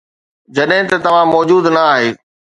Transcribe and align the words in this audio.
جڏهن 0.55 0.83
ته 0.89 0.97
توهان 1.03 1.27
موجود 1.33 1.63
نه 1.75 1.81
آهي 1.93 2.09